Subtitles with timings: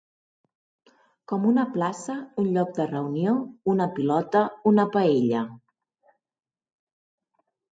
[1.31, 3.35] Com una plaça, un lloc de reunió,
[3.75, 4.43] una pilota,
[4.73, 5.45] una paella.